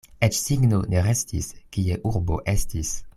[0.27, 2.95] Eĉ signo ne restis, kie urbo estis.